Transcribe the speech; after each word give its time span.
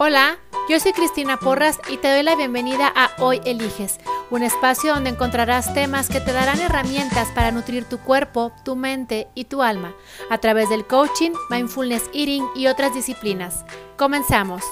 Hola, 0.00 0.38
yo 0.68 0.78
soy 0.78 0.92
Cristina 0.92 1.38
Porras 1.38 1.80
y 1.88 1.96
te 1.96 2.08
doy 2.08 2.22
la 2.22 2.36
bienvenida 2.36 2.86
a 2.94 3.10
Hoy 3.18 3.40
Eliges, 3.44 3.98
un 4.30 4.44
espacio 4.44 4.94
donde 4.94 5.10
encontrarás 5.10 5.74
temas 5.74 6.08
que 6.08 6.20
te 6.20 6.32
darán 6.32 6.60
herramientas 6.60 7.32
para 7.32 7.50
nutrir 7.50 7.84
tu 7.84 7.98
cuerpo, 7.98 8.52
tu 8.64 8.76
mente 8.76 9.26
y 9.34 9.46
tu 9.46 9.60
alma 9.60 9.96
a 10.30 10.38
través 10.38 10.68
del 10.68 10.86
coaching, 10.86 11.32
mindfulness 11.50 12.08
eating 12.14 12.46
y 12.54 12.68
otras 12.68 12.94
disciplinas. 12.94 13.64
Comenzamos. 13.96 14.62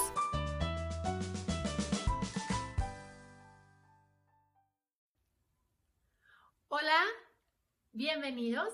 Hola, 6.69 7.03
bienvenidos. 7.91 8.69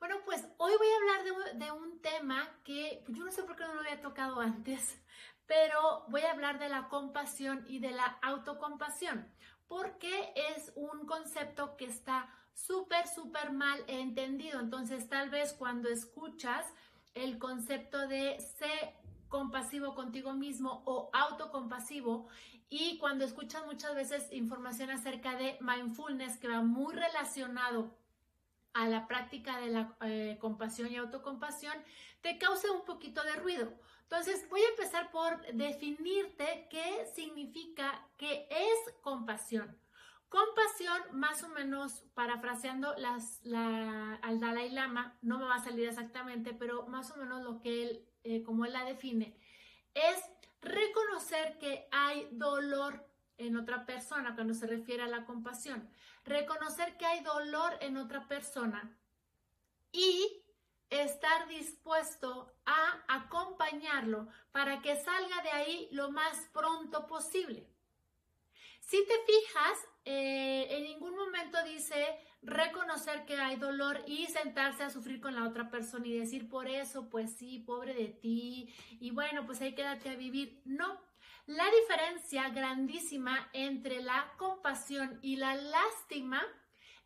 Bueno, 0.00 0.16
pues 0.24 0.46
hoy 0.58 0.72
voy 0.76 0.86
a 0.88 0.96
hablar 0.96 1.54
de, 1.54 1.70
un 1.72 2.00
tema 2.00 2.48
que 2.64 3.02
yo 3.08 3.24
no 3.24 3.30
sé 3.30 3.42
por 3.44 3.56
qué 3.56 3.64
no 3.64 3.74
lo 3.74 3.80
había 3.80 4.00
tocado 4.00 4.40
antes, 4.40 5.00
pero 5.46 6.04
voy 6.08 6.22
a 6.22 6.32
hablar 6.32 6.58
de 6.58 6.68
la 6.68 6.88
compasión 6.88 7.64
y 7.68 7.78
de 7.78 7.92
la 7.92 8.18
autocompasión, 8.22 9.26
porque 9.68 10.32
es 10.54 10.72
un 10.74 11.06
concepto 11.06 11.76
que 11.76 11.86
está 11.86 12.28
súper, 12.52 13.06
súper 13.06 13.52
mal 13.52 13.78
entendido. 13.86 14.60
Entonces, 14.60 15.08
tal 15.08 15.30
vez 15.30 15.52
cuando 15.52 15.88
escuchas 15.88 16.66
el 17.14 17.38
concepto 17.38 18.06
de 18.08 18.40
ser 18.40 18.94
compasivo 19.28 19.94
contigo 19.94 20.32
mismo 20.34 20.82
o 20.86 21.10
autocompasivo 21.12 22.28
y 22.68 22.98
cuando 22.98 23.24
escuchas 23.24 23.64
muchas 23.66 23.94
veces 23.94 24.32
información 24.32 24.90
acerca 24.90 25.36
de 25.36 25.56
mindfulness 25.60 26.38
que 26.38 26.48
va 26.48 26.62
muy 26.62 26.94
relacionado 26.94 27.96
a 28.72 28.86
la 28.88 29.06
práctica 29.06 29.58
de 29.58 29.68
la 29.68 29.96
eh, 30.02 30.36
compasión 30.40 30.92
y 30.92 30.96
autocompasión, 30.96 31.74
te 32.20 32.36
causa 32.38 32.70
un 32.72 32.84
poquito 32.84 33.22
de 33.22 33.32
ruido. 33.36 33.72
Entonces, 34.08 34.48
voy 34.48 34.60
a 34.60 34.68
empezar 34.68 35.10
por 35.10 35.44
definirte 35.52 36.68
qué 36.70 37.06
significa 37.12 38.06
que 38.16 38.46
es 38.48 38.94
compasión. 39.02 39.76
Compasión, 40.28 41.02
más 41.12 41.42
o 41.42 41.48
menos 41.48 42.04
parafraseando 42.14 42.94
las, 42.98 43.40
al 44.22 44.38
Dalai 44.38 44.70
Lama, 44.70 45.18
no 45.22 45.38
me 45.38 45.46
va 45.46 45.56
a 45.56 45.64
salir 45.64 45.88
exactamente, 45.88 46.54
pero 46.54 46.86
más 46.86 47.10
o 47.10 47.16
menos 47.16 47.42
lo 47.42 47.60
que 47.60 47.82
él, 47.82 48.08
eh, 48.22 48.44
como 48.44 48.64
él 48.64 48.72
la 48.72 48.84
define, 48.84 49.36
es 49.94 50.22
reconocer 50.60 51.58
que 51.58 51.88
hay 51.90 52.28
dolor 52.30 53.08
en 53.38 53.56
otra 53.56 53.86
persona 53.86 54.36
cuando 54.36 54.54
se 54.54 54.68
refiere 54.68 55.02
a 55.02 55.08
la 55.08 55.24
compasión. 55.24 55.90
Reconocer 56.24 56.96
que 56.96 57.06
hay 57.06 57.24
dolor 57.24 57.76
en 57.80 57.96
otra 57.96 58.28
persona 58.28 58.96
y 59.90 60.45
estar 60.90 61.48
dispuesto 61.48 62.52
a 62.64 63.04
acompañarlo 63.08 64.28
para 64.52 64.80
que 64.80 64.96
salga 64.96 65.42
de 65.42 65.50
ahí 65.50 65.88
lo 65.92 66.10
más 66.10 66.48
pronto 66.52 67.06
posible. 67.06 67.68
Si 68.80 69.04
te 69.04 69.14
fijas, 69.26 69.88
eh, 70.04 70.68
en 70.70 70.84
ningún 70.84 71.16
momento 71.16 71.58
dice 71.64 72.18
reconocer 72.42 73.24
que 73.26 73.36
hay 73.36 73.56
dolor 73.56 74.04
y 74.06 74.26
sentarse 74.26 74.84
a 74.84 74.90
sufrir 74.90 75.20
con 75.20 75.34
la 75.34 75.44
otra 75.44 75.70
persona 75.70 76.06
y 76.06 76.16
decir 76.16 76.48
por 76.48 76.68
eso, 76.68 77.08
pues 77.10 77.36
sí, 77.36 77.58
pobre 77.58 77.94
de 77.94 78.06
ti, 78.06 78.72
y 79.00 79.10
bueno, 79.10 79.44
pues 79.44 79.60
ahí 79.60 79.74
quédate 79.74 80.10
a 80.10 80.14
vivir. 80.14 80.62
No, 80.64 81.00
la 81.46 81.64
diferencia 81.80 82.48
grandísima 82.50 83.50
entre 83.52 84.00
la 84.00 84.32
compasión 84.36 85.18
y 85.22 85.36
la 85.36 85.56
lástima 85.56 86.40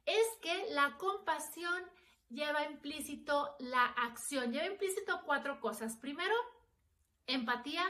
es 0.05 0.27
que 0.42 0.67
la 0.73 0.97
compasión 0.98 1.83
lleva 2.31 2.64
implícito 2.64 3.56
la 3.59 3.84
acción, 3.84 4.53
lleva 4.53 4.67
implícito 4.67 5.23
cuatro 5.25 5.61
cosas. 5.61 5.97
Primero, 5.97 6.34
empatía 7.27 7.84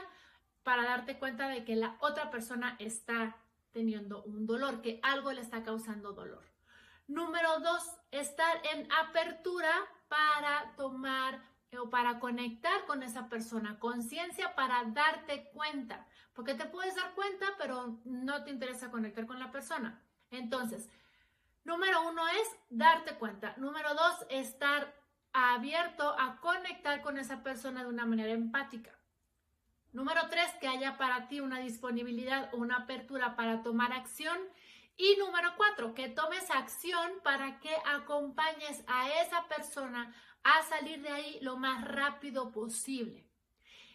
para 0.63 0.83
darte 0.83 1.17
cuenta 1.17 1.47
de 1.47 1.63
que 1.63 1.75
la 1.75 1.97
otra 2.01 2.29
persona 2.29 2.75
está 2.79 3.37
teniendo 3.71 4.23
un 4.23 4.45
dolor, 4.45 4.81
que 4.81 4.99
algo 5.03 5.31
le 5.31 5.41
está 5.41 5.63
causando 5.63 6.13
dolor. 6.13 6.43
Número 7.07 7.59
dos, 7.59 7.83
estar 8.11 8.61
en 8.73 8.91
apertura 8.91 9.71
para 10.07 10.75
tomar 10.75 11.41
o 11.79 11.89
para 11.89 12.19
conectar 12.19 12.85
con 12.85 13.01
esa 13.01 13.29
persona, 13.29 13.79
conciencia 13.79 14.55
para 14.55 14.83
darte 14.85 15.49
cuenta, 15.53 16.05
porque 16.33 16.53
te 16.53 16.65
puedes 16.65 16.95
dar 16.95 17.13
cuenta, 17.15 17.45
pero 17.57 17.99
no 18.03 18.43
te 18.43 18.51
interesa 18.51 18.91
conectar 18.91 19.25
con 19.25 19.39
la 19.39 19.51
persona. 19.51 20.01
Entonces, 20.31 20.89
Número 21.63 22.07
uno 22.07 22.27
es 22.27 22.47
darte 22.69 23.15
cuenta. 23.15 23.53
Número 23.57 23.93
dos, 23.93 24.25
estar 24.29 24.93
abierto 25.33 26.15
a 26.19 26.39
conectar 26.41 27.01
con 27.01 27.17
esa 27.17 27.43
persona 27.43 27.83
de 27.83 27.89
una 27.89 28.05
manera 28.05 28.31
empática. 28.31 28.91
Número 29.91 30.21
tres, 30.29 30.49
que 30.59 30.67
haya 30.67 30.97
para 30.97 31.27
ti 31.27 31.39
una 31.39 31.59
disponibilidad 31.59 32.53
o 32.53 32.57
una 32.57 32.77
apertura 32.77 33.35
para 33.35 33.61
tomar 33.61 33.93
acción. 33.93 34.37
Y 34.97 35.17
número 35.17 35.53
cuatro, 35.57 35.93
que 35.93 36.09
tomes 36.09 36.49
acción 36.51 37.11
para 37.23 37.59
que 37.59 37.75
acompañes 37.85 38.83
a 38.87 39.09
esa 39.21 39.47
persona 39.47 40.13
a 40.43 40.63
salir 40.63 41.01
de 41.01 41.09
ahí 41.09 41.39
lo 41.41 41.57
más 41.57 41.85
rápido 41.85 42.51
posible. 42.51 43.27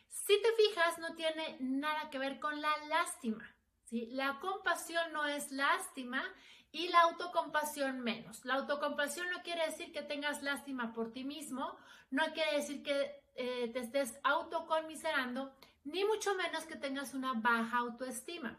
Si 0.09 0.41
te 0.41 0.53
fijas, 0.53 0.99
no 0.99 1.15
tiene 1.15 1.57
nada 1.61 2.11
que 2.11 2.19
ver 2.19 2.41
con 2.41 2.61
la 2.61 2.77
lástima. 2.89 3.56
¿Sí? 3.87 4.07
La 4.13 4.39
compasión 4.41 5.13
no 5.13 5.25
es 5.25 5.51
lástima 5.51 6.23
y 6.71 6.89
la 6.89 7.01
autocompasión 7.01 8.01
menos. 8.01 8.45
La 8.45 8.55
autocompasión 8.55 9.29
no 9.31 9.43
quiere 9.43 9.65
decir 9.65 9.93
que 9.93 10.03
tengas 10.03 10.43
lástima 10.43 10.93
por 10.93 11.13
ti 11.13 11.25
mismo, 11.25 11.79
no 12.11 12.25
quiere 12.35 12.57
decir 12.57 12.83
que 12.83 13.25
eh, 13.35 13.71
te 13.73 13.81
estés 13.81 14.19
autoconmiserando, 14.23 15.55
ni 15.85 16.05
mucho 16.05 16.35
menos 16.35 16.65
que 16.65 16.77
tengas 16.77 17.15
una 17.15 17.33
baja 17.35 17.79
autoestima. 17.79 18.59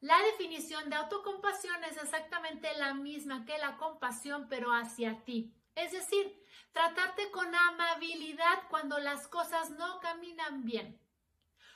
La 0.00 0.16
definición 0.22 0.90
de 0.90 0.96
autocompasión 0.96 1.82
es 1.84 1.96
exactamente 1.96 2.68
la 2.76 2.94
misma 2.94 3.44
que 3.44 3.58
la 3.58 3.76
compasión, 3.78 4.46
pero 4.48 4.70
hacia 4.70 5.24
ti. 5.24 5.52
Es 5.74 5.92
decir, 5.92 6.40
tratarte 6.72 7.30
con 7.30 7.52
amabilidad 7.54 8.62
cuando 8.70 8.98
las 8.98 9.26
cosas 9.26 9.70
no 9.70 9.98
caminan 10.00 10.64
bien. 10.64 11.00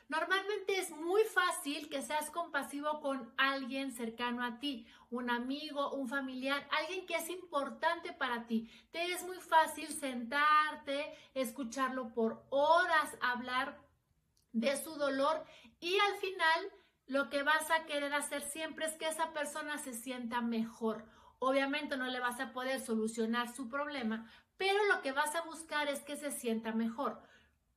Normalmente 0.08 0.78
es 0.78 0.90
muy 0.90 1.22
fácil 1.24 1.88
que 1.88 2.02
seas 2.02 2.30
compasivo 2.30 3.00
con 3.00 3.32
alguien 3.36 3.92
cercano 3.92 4.44
a 4.44 4.58
ti, 4.58 4.86
un 5.10 5.30
amigo, 5.30 5.92
un 5.92 6.08
familiar, 6.08 6.68
alguien 6.70 7.06
que 7.06 7.14
es 7.14 7.30
importante 7.30 8.12
para 8.12 8.46
ti. 8.46 8.70
Te 8.90 9.04
es 9.12 9.24
muy 9.24 9.38
fácil 9.38 9.88
sentarte, 9.88 11.14
escucharlo 11.34 12.12
por 12.12 12.44
horas, 12.50 13.16
hablar 13.20 13.80
de 14.52 14.76
su 14.76 14.94
dolor 14.96 15.44
y 15.80 15.98
al 15.98 16.14
final 16.18 16.72
lo 17.06 17.30
que 17.30 17.42
vas 17.42 17.70
a 17.70 17.84
querer 17.86 18.14
hacer 18.14 18.42
siempre 18.42 18.86
es 18.86 18.96
que 18.96 19.08
esa 19.08 19.32
persona 19.32 19.78
se 19.78 19.92
sienta 19.92 20.40
mejor. 20.40 21.04
Obviamente 21.38 21.96
no 21.96 22.06
le 22.06 22.20
vas 22.20 22.38
a 22.38 22.52
poder 22.52 22.80
solucionar 22.80 23.52
su 23.52 23.68
problema, 23.68 24.30
pero 24.56 24.78
lo 24.86 25.02
que 25.02 25.12
vas 25.12 25.34
a 25.34 25.42
buscar 25.42 25.88
es 25.88 26.00
que 26.00 26.16
se 26.16 26.30
sienta 26.30 26.72
mejor. 26.72 27.20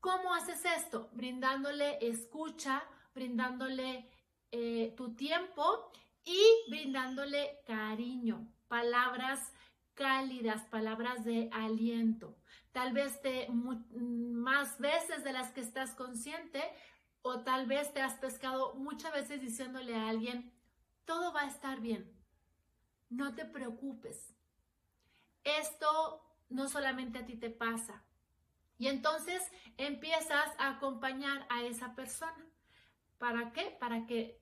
¿Cómo 0.06 0.36
haces 0.36 0.64
esto? 0.66 1.10
Brindándole 1.14 1.98
escucha, 2.00 2.84
brindándole 3.16 4.08
eh, 4.52 4.94
tu 4.96 5.16
tiempo 5.16 5.92
y 6.24 6.40
brindándole 6.70 7.64
cariño, 7.66 8.48
palabras 8.68 9.52
cálidas, 9.96 10.62
palabras 10.66 11.26
de 11.26 11.50
aliento. 11.52 12.38
Tal 12.72 12.94
vez 12.94 13.20
te 13.24 13.48
más 13.50 14.78
veces 14.78 15.24
de 15.24 15.34
las 15.34 15.52
que 15.54 15.62
estás 15.62 15.96
consciente 15.96 16.62
o 17.24 17.40
tal 17.40 17.66
vez 17.66 17.92
te 17.92 18.04
has 18.04 18.14
pescado 18.20 18.76
muchas 18.76 19.12
veces 19.12 19.42
diciéndole 19.42 19.96
a 19.96 20.10
alguien, 20.10 20.54
todo 21.06 21.34
va 21.34 21.42
a 21.42 21.48
estar 21.48 21.82
bien, 21.82 22.16
no 23.10 23.34
te 23.34 23.44
preocupes. 23.44 24.36
Esto 25.44 26.22
no 26.50 26.70
solamente 26.70 27.18
a 27.18 27.26
ti 27.26 27.38
te 27.38 27.50
pasa, 27.50 28.06
y 28.78 28.88
entonces 28.88 29.42
empiezas 29.78 30.50
a 30.58 30.70
acompañar 30.70 31.46
a 31.50 31.64
esa 31.64 31.96
persona. 31.96 32.46
¿Para 33.18 33.52
qué? 33.54 33.76
Para 33.80 34.06
que 34.06 34.42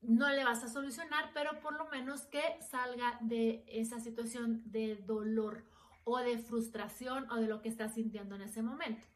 no 0.00 0.30
le 0.30 0.44
vas 0.44 0.62
a 0.62 0.68
solucionar, 0.68 1.30
pero 1.34 1.60
por 1.60 1.74
lo 1.76 1.86
menos 1.86 2.22
que 2.26 2.42
salga 2.62 3.18
de 3.20 3.64
esa 3.68 4.00
situación 4.00 4.62
de 4.66 4.96
dolor 4.96 5.64
o 6.04 6.18
de 6.18 6.38
frustración 6.38 7.30
o 7.30 7.36
de 7.36 7.48
lo 7.48 7.60
que 7.60 7.68
está 7.68 7.88
sintiendo 7.88 8.36
en 8.36 8.42
ese 8.42 8.62
momento. 8.62 9.06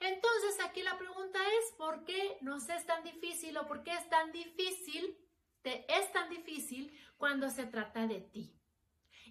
Entonces 0.00 0.58
aquí 0.64 0.82
la 0.82 0.98
pregunta 0.98 1.38
es, 1.60 1.72
¿por 1.76 2.04
qué 2.04 2.38
nos 2.40 2.68
es 2.68 2.84
tan 2.86 3.02
difícil 3.04 3.56
o 3.56 3.66
por 3.66 3.82
qué 3.82 3.92
es 3.92 4.08
tan 4.10 4.32
difícil, 4.32 5.16
te 5.62 5.86
es 5.96 6.12
tan 6.12 6.28
difícil 6.28 6.92
cuando 7.16 7.48
se 7.48 7.66
trata 7.66 8.06
de 8.06 8.20
ti? 8.20 8.61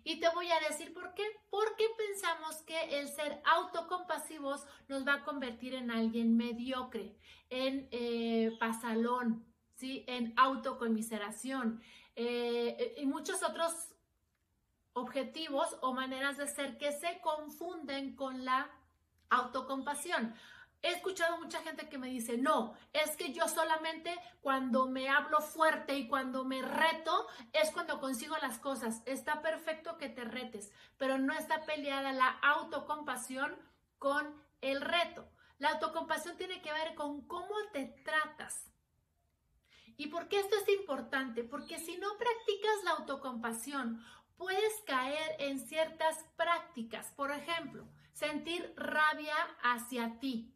Y 0.03 0.19
te 0.19 0.30
voy 0.30 0.50
a 0.51 0.59
decir 0.68 0.94
por 0.94 1.13
qué. 1.13 1.24
Porque 1.50 1.86
pensamos 1.98 2.57
que 2.63 3.00
el 3.00 3.07
ser 3.09 3.42
autocompasivos 3.45 4.65
nos 4.88 5.07
va 5.07 5.15
a 5.15 5.24
convertir 5.24 5.75
en 5.75 5.92
alguien 5.92 6.36
mediocre, 6.36 7.15
en 7.50 7.88
eh, 7.92 8.56
pasalón, 8.59 9.45
¿sí? 9.75 10.03
en 10.07 10.33
autocomiseración 10.38 11.81
eh, 12.15 12.95
y 12.98 13.06
muchos 13.06 13.42
otros 13.44 13.74
objetivos 14.94 15.77
o 15.81 15.94
maneras 15.94 16.38
de 16.38 16.47
ser 16.47 16.77
que 16.77 16.92
se 16.92 17.19
confunden 17.21 18.15
con 18.15 18.44
la 18.44 18.69
autocompasión. 19.30 20.36
He 20.83 20.89
escuchado 20.89 21.38
mucha 21.38 21.62
gente 21.62 21.88
que 21.89 22.00
me 22.00 22.07
dice, 22.07 22.38
no, 22.38 22.74
es 22.92 23.16
que 23.16 23.33
yo 23.33 23.48
solamente 23.48 24.18
cuando 24.42 24.88
me 24.88 25.10
hablo 25.10 25.39
fuerte 25.39 25.95
y 25.95 26.07
cuando 26.07 26.44
me 26.44 26.63
reto 26.63 27.28
es 27.54 27.69
cuando 27.69 28.00
consigo 28.00 28.36
las 28.42 28.57
cosas. 28.57 29.04
Está 29.06 29.44
perfecto 29.44 30.00
que 30.00 30.10
te 30.10 30.24
retes, 30.24 30.72
pero 30.98 31.19
no 31.19 31.33
está 31.33 31.66
peleada 31.66 32.13
la 32.13 32.30
autocompasión 32.42 33.56
con 34.00 34.44
el 34.62 34.81
reto. 34.81 35.30
La 35.60 35.69
autocompasión 35.74 36.36
tiene 36.38 36.63
que 36.63 36.74
ver 36.74 36.95
con 36.95 37.28
cómo 37.28 37.54
te 37.72 37.86
tratas. 38.04 38.72
¿Y 39.98 40.07
por 40.07 40.28
qué 40.30 40.39
esto 40.39 40.56
es 40.56 40.68
importante? 40.80 41.44
Porque 41.44 41.78
si 41.78 41.98
no 41.98 42.18
practicas 42.18 42.83
la 42.86 42.92
autocompasión, 42.92 44.04
puedes 44.36 44.81
caer 44.88 45.36
en 45.38 45.60
ciertas 45.60 46.25
prácticas. 46.36 47.12
Por 47.12 47.31
ejemplo, 47.31 47.88
sentir 48.13 48.74
rabia 48.75 49.36
hacia 49.62 50.19
ti 50.19 50.56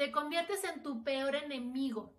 te 0.00 0.10
conviertes 0.12 0.64
en 0.64 0.82
tu 0.82 1.04
peor 1.04 1.36
enemigo, 1.36 2.16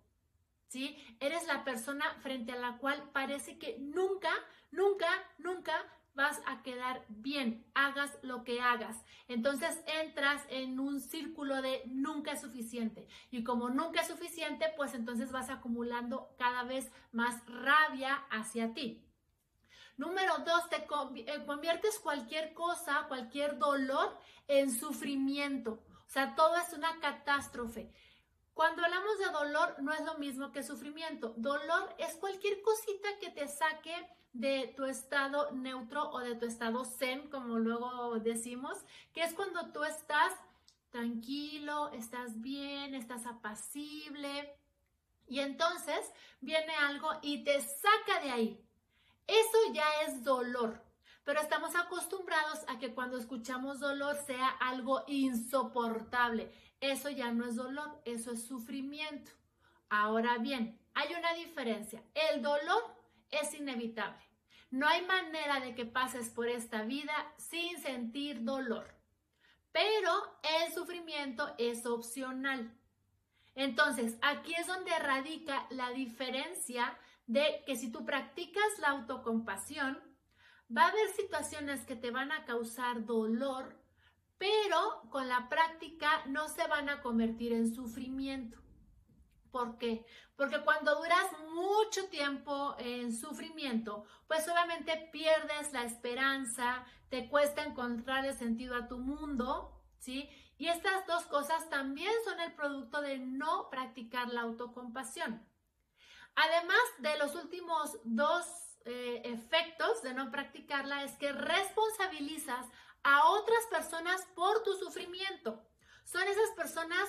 ¿sí? 0.68 0.96
Eres 1.18 1.48
la 1.48 1.64
persona 1.64 2.04
frente 2.20 2.52
a 2.52 2.56
la 2.56 2.78
cual 2.78 3.10
parece 3.12 3.58
que 3.58 3.76
nunca, 3.80 4.30
nunca, 4.70 5.08
nunca 5.38 5.72
vas 6.14 6.40
a 6.46 6.62
quedar 6.62 7.04
bien, 7.08 7.66
hagas 7.74 8.16
lo 8.22 8.44
que 8.44 8.60
hagas. 8.60 9.04
Entonces 9.26 9.82
entras 10.00 10.46
en 10.48 10.78
un 10.78 11.00
círculo 11.00 11.60
de 11.60 11.82
nunca 11.86 12.30
es 12.30 12.42
suficiente. 12.42 13.08
Y 13.32 13.42
como 13.42 13.68
nunca 13.68 14.02
es 14.02 14.06
suficiente, 14.06 14.72
pues 14.76 14.94
entonces 14.94 15.32
vas 15.32 15.50
acumulando 15.50 16.36
cada 16.38 16.62
vez 16.62 16.88
más 17.10 17.44
rabia 17.48 18.14
hacia 18.30 18.74
ti. 18.74 19.04
Número 19.96 20.38
dos, 20.46 20.70
te 20.70 20.76
eh, 20.76 21.44
conviertes 21.46 21.98
cualquier 21.98 22.54
cosa, 22.54 23.06
cualquier 23.08 23.58
dolor 23.58 24.16
en 24.46 24.70
sufrimiento. 24.70 25.82
Sea, 26.12 26.34
todo 26.34 26.54
es 26.58 26.70
una 26.74 27.00
catástrofe. 27.00 27.90
Cuando 28.52 28.84
hablamos 28.84 29.18
de 29.18 29.30
dolor, 29.30 29.76
no 29.80 29.94
es 29.94 30.04
lo 30.04 30.18
mismo 30.18 30.52
que 30.52 30.62
sufrimiento. 30.62 31.32
Dolor 31.38 31.96
es 31.96 32.16
cualquier 32.16 32.60
cosita 32.60 33.08
que 33.18 33.30
te 33.30 33.48
saque 33.48 33.94
de 34.34 34.74
tu 34.76 34.84
estado 34.84 35.52
neutro 35.52 36.10
o 36.10 36.18
de 36.18 36.34
tu 36.34 36.44
estado 36.44 36.84
zen, 36.84 37.30
como 37.30 37.58
luego 37.58 38.18
decimos, 38.18 38.76
que 39.14 39.22
es 39.22 39.32
cuando 39.32 39.72
tú 39.72 39.84
estás 39.84 40.34
tranquilo, 40.90 41.90
estás 41.92 42.42
bien, 42.42 42.94
estás 42.94 43.24
apacible. 43.24 44.54
Y 45.26 45.40
entonces 45.40 46.12
viene 46.42 46.74
algo 46.74 47.08
y 47.22 47.42
te 47.42 47.58
saca 47.62 48.20
de 48.22 48.32
ahí. 48.32 48.66
Eso 49.26 49.72
ya 49.72 49.86
es 50.02 50.22
dolor 50.22 50.91
pero 51.24 51.40
estamos 51.40 51.74
acostumbrados 51.76 52.60
a 52.68 52.78
que 52.78 52.94
cuando 52.94 53.16
escuchamos 53.16 53.80
dolor 53.80 54.16
sea 54.26 54.48
algo 54.48 55.04
insoportable. 55.06 56.52
Eso 56.80 57.10
ya 57.10 57.30
no 57.32 57.46
es 57.46 57.56
dolor, 57.56 58.00
eso 58.04 58.32
es 58.32 58.46
sufrimiento. 58.46 59.30
Ahora 59.88 60.38
bien, 60.38 60.80
hay 60.94 61.14
una 61.14 61.32
diferencia. 61.34 62.02
El 62.14 62.42
dolor 62.42 62.82
es 63.30 63.54
inevitable. 63.54 64.22
No 64.70 64.88
hay 64.88 65.02
manera 65.02 65.60
de 65.60 65.74
que 65.74 65.84
pases 65.84 66.30
por 66.30 66.48
esta 66.48 66.82
vida 66.82 67.12
sin 67.36 67.80
sentir 67.80 68.42
dolor. 68.42 68.86
Pero 69.70 70.38
el 70.64 70.72
sufrimiento 70.72 71.54
es 71.58 71.86
opcional. 71.86 72.74
Entonces, 73.54 74.16
aquí 74.22 74.54
es 74.54 74.66
donde 74.66 74.98
radica 74.98 75.66
la 75.70 75.90
diferencia 75.90 76.96
de 77.26 77.62
que 77.66 77.76
si 77.76 77.92
tú 77.92 78.04
practicas 78.04 78.78
la 78.78 78.88
autocompasión, 78.88 79.98
Va 80.74 80.86
a 80.86 80.88
haber 80.88 81.08
situaciones 81.10 81.84
que 81.84 81.96
te 81.96 82.10
van 82.10 82.32
a 82.32 82.44
causar 82.44 83.04
dolor, 83.04 83.76
pero 84.38 85.02
con 85.10 85.28
la 85.28 85.48
práctica 85.48 86.24
no 86.26 86.48
se 86.48 86.66
van 86.66 86.88
a 86.88 87.02
convertir 87.02 87.52
en 87.52 87.74
sufrimiento. 87.74 88.58
¿Por 89.50 89.76
qué? 89.76 90.06
Porque 90.34 90.62
cuando 90.62 90.96
duras 90.96 91.26
mucho 91.54 92.08
tiempo 92.08 92.74
en 92.78 93.14
sufrimiento, 93.14 94.06
pues 94.26 94.48
obviamente 94.48 95.10
pierdes 95.12 95.72
la 95.74 95.84
esperanza, 95.84 96.86
te 97.10 97.28
cuesta 97.28 97.62
encontrar 97.62 98.24
el 98.24 98.34
sentido 98.34 98.74
a 98.74 98.88
tu 98.88 98.98
mundo, 98.98 99.78
¿sí? 99.98 100.30
Y 100.56 100.68
estas 100.68 101.06
dos 101.06 101.26
cosas 101.26 101.68
también 101.68 102.12
son 102.24 102.40
el 102.40 102.54
producto 102.54 103.02
de 103.02 103.18
no 103.18 103.68
practicar 103.68 104.32
la 104.32 104.40
autocompasión. 104.42 105.46
Además 106.34 106.80
de 107.00 107.18
los 107.18 107.34
últimos 107.34 107.98
dos 108.04 108.71
eh, 108.84 109.22
efectos 109.24 110.02
de 110.02 110.14
no 110.14 110.30
practicarla 110.30 111.04
es 111.04 111.12
que 111.18 111.32
responsabilizas 111.32 112.66
a 113.02 113.28
otras 113.30 113.64
personas 113.70 114.24
por 114.34 114.62
tu 114.62 114.74
sufrimiento. 114.74 115.62
Son 116.04 116.22
esas 116.22 116.50
personas 116.56 117.08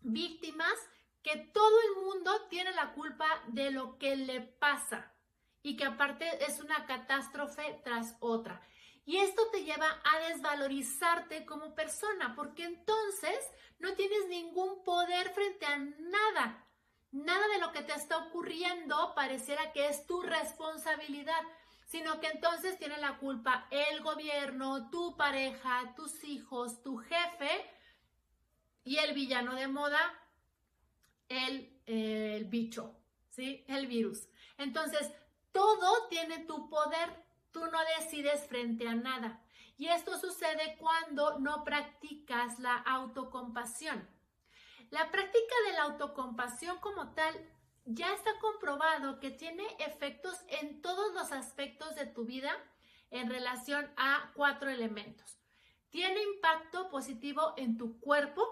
víctimas 0.00 0.74
que 1.22 1.36
todo 1.52 1.80
el 1.82 2.04
mundo 2.04 2.46
tiene 2.48 2.72
la 2.72 2.92
culpa 2.92 3.26
de 3.48 3.70
lo 3.70 3.98
que 3.98 4.16
le 4.16 4.40
pasa 4.40 5.12
y 5.62 5.76
que 5.76 5.84
aparte 5.84 6.44
es 6.44 6.60
una 6.60 6.86
catástrofe 6.86 7.80
tras 7.84 8.16
otra. 8.20 8.62
Y 9.04 9.16
esto 9.16 9.42
te 9.50 9.64
lleva 9.64 10.00
a 10.04 10.28
desvalorizarte 10.28 11.44
como 11.44 11.74
persona, 11.74 12.34
porque 12.36 12.64
entonces 12.64 13.38
no 13.78 13.94
tienes 13.94 14.28
ningún 14.28 14.84
poder 14.84 15.30
frente 15.30 15.66
a 15.66 15.78
nada. 15.78 16.66
Nada 17.12 17.46
de 17.48 17.58
lo 17.58 17.72
que 17.72 17.82
te 17.82 17.92
está 17.92 18.18
ocurriendo 18.18 19.14
pareciera 19.14 19.72
que 19.72 19.88
es 19.88 20.06
tu 20.06 20.22
responsabilidad, 20.22 21.42
sino 21.86 22.20
que 22.20 22.28
entonces 22.28 22.78
tiene 22.78 22.98
la 22.98 23.18
culpa 23.18 23.66
el 23.70 24.00
gobierno, 24.00 24.90
tu 24.90 25.16
pareja, 25.16 25.92
tus 25.96 26.22
hijos, 26.22 26.82
tu 26.82 26.98
jefe 26.98 27.66
y 28.84 28.98
el 28.98 29.12
villano 29.12 29.56
de 29.56 29.66
moda, 29.66 29.98
el, 31.28 31.80
el 31.86 32.44
bicho, 32.44 32.96
¿sí? 33.28 33.64
El 33.66 33.88
virus. 33.88 34.28
Entonces, 34.56 35.10
todo 35.50 36.06
tiene 36.08 36.44
tu 36.44 36.68
poder, 36.68 37.10
tú 37.50 37.66
no 37.66 37.78
decides 37.98 38.46
frente 38.46 38.86
a 38.86 38.94
nada. 38.94 39.42
Y 39.76 39.88
esto 39.88 40.16
sucede 40.18 40.76
cuando 40.78 41.38
no 41.40 41.64
practicas 41.64 42.60
la 42.60 42.76
autocompasión. 42.76 44.08
La 44.90 45.10
práctica 45.10 45.54
de 45.66 45.72
la 45.74 45.82
autocompasión 45.84 46.78
como 46.78 47.14
tal 47.14 47.34
ya 47.84 48.12
está 48.12 48.30
comprobado 48.40 49.20
que 49.20 49.30
tiene 49.30 49.64
efectos 49.78 50.34
en 50.48 50.82
todos 50.82 51.14
los 51.14 51.30
aspectos 51.30 51.94
de 51.94 52.06
tu 52.06 52.24
vida 52.24 52.52
en 53.10 53.30
relación 53.30 53.88
a 53.96 54.32
cuatro 54.34 54.68
elementos. 54.68 55.38
Tiene 55.90 56.22
impacto 56.22 56.90
positivo 56.90 57.54
en 57.56 57.76
tu 57.76 58.00
cuerpo, 58.00 58.42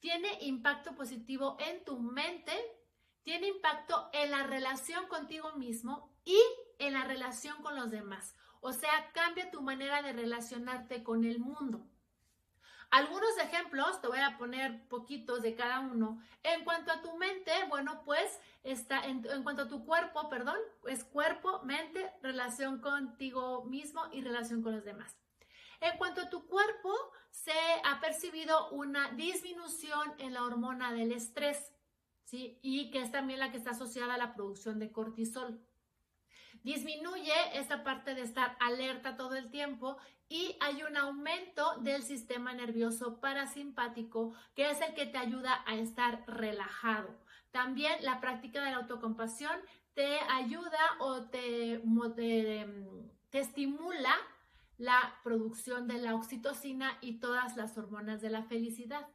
tiene 0.00 0.28
impacto 0.42 0.94
positivo 0.94 1.56
en 1.60 1.84
tu 1.84 1.98
mente, 2.00 2.52
tiene 3.22 3.48
impacto 3.48 4.10
en 4.12 4.30
la 4.30 4.44
relación 4.44 5.06
contigo 5.06 5.52
mismo 5.56 6.16
y 6.24 6.40
en 6.78 6.94
la 6.94 7.04
relación 7.04 7.62
con 7.62 7.76
los 7.76 7.90
demás. 7.90 8.36
O 8.60 8.72
sea, 8.72 9.10
cambia 9.12 9.50
tu 9.50 9.62
manera 9.62 10.02
de 10.02 10.12
relacionarte 10.12 11.02
con 11.02 11.24
el 11.24 11.38
mundo. 11.38 11.89
Algunos 12.90 13.38
ejemplos, 13.38 14.00
te 14.00 14.08
voy 14.08 14.18
a 14.18 14.36
poner 14.36 14.88
poquitos 14.88 15.42
de 15.42 15.54
cada 15.54 15.78
uno. 15.78 16.20
En 16.42 16.64
cuanto 16.64 16.90
a 16.90 17.00
tu 17.00 17.16
mente, 17.16 17.52
bueno, 17.68 18.02
pues 18.04 18.40
está 18.64 19.06
en, 19.06 19.22
cuanto 19.44 19.62
a 19.62 19.68
tu 19.68 19.84
cuerpo, 19.84 20.28
perdón, 20.28 20.58
es 20.88 21.04
cuerpo, 21.04 21.62
mente, 21.62 22.10
relación 22.20 22.80
contigo 22.80 23.64
mismo 23.64 24.02
y 24.12 24.22
relación 24.22 24.62
con 24.62 24.74
los 24.74 24.84
demás. 24.84 25.16
En 25.80 25.96
cuanto 25.98 26.22
a 26.22 26.30
tu 26.30 26.48
cuerpo, 26.48 26.92
se 27.30 27.54
ha 27.84 28.00
percibido 28.00 28.70
una 28.70 29.12
disminución 29.12 30.12
en 30.18 30.34
la 30.34 30.42
hormona 30.42 30.92
del 30.92 31.12
estrés, 31.12 31.72
¿sí? 32.24 32.58
Y 32.60 32.90
que 32.90 33.02
es 33.02 33.12
también 33.12 33.38
la 33.38 33.52
que 33.52 33.58
está 33.58 33.70
asociada 33.70 34.14
a 34.14 34.18
la 34.18 34.34
producción 34.34 34.80
de 34.80 34.90
cortisol. 34.90 35.64
Disminuye 36.62 37.32
esta 37.54 37.82
parte 37.84 38.14
de 38.14 38.22
estar 38.22 38.56
alerta 38.60 39.16
todo 39.16 39.34
el 39.34 39.50
tiempo 39.50 39.96
y 40.28 40.56
hay 40.60 40.82
un 40.84 40.96
aumento 40.96 41.76
del 41.80 42.02
sistema 42.02 42.54
nervioso 42.54 43.20
parasimpático, 43.20 44.32
que 44.54 44.70
es 44.70 44.80
el 44.80 44.94
que 44.94 45.06
te 45.06 45.18
ayuda 45.18 45.64
a 45.66 45.74
estar 45.74 46.22
relajado. 46.26 47.18
También 47.50 47.92
la 48.02 48.20
práctica 48.20 48.62
de 48.62 48.70
la 48.70 48.76
autocompasión 48.76 49.58
te 49.94 50.20
ayuda 50.30 50.78
o 51.00 51.22
te, 51.22 51.82
te, 53.30 53.38
estimula 53.38 54.14
la 54.78 55.18
producción 55.24 55.88
de 55.88 55.98
la 55.98 56.14
oxitocina 56.14 56.96
y 57.00 57.18
todas 57.18 57.56
las 57.56 57.76
hormonas 57.76 58.20
de 58.20 58.30
la 58.30 58.44
felicidad. 58.44 59.08